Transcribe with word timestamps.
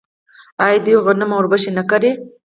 آیا 0.65 0.77
دوی 0.85 0.95
غنم 1.05 1.31
او 1.33 1.39
وربشې 1.39 1.71
نه 1.77 1.83
کري؟ 1.89 2.11